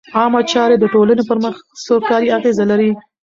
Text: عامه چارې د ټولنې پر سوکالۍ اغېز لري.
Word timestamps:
عامه 0.17 0.41
چارې 0.51 0.75
د 0.79 0.85
ټولنې 0.93 1.23
پر 1.29 1.37
سوکالۍ 1.85 2.29
اغېز 2.37 2.57
لري. 2.71 2.91